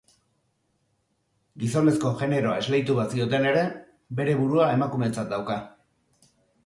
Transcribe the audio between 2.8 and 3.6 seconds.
bazioten